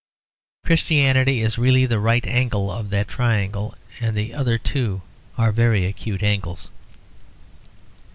[0.65, 5.03] Christianity is really the right angle of that triangle, and the other two
[5.37, 6.71] are very acute angles.